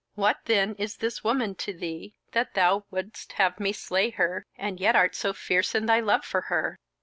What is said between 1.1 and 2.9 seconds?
woman to thee, that thou